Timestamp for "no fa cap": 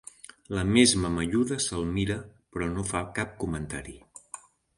2.73-3.37